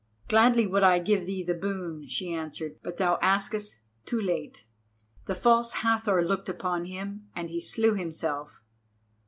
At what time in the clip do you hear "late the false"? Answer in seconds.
4.19-5.73